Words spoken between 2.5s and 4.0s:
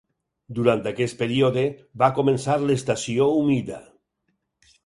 l'estació humida.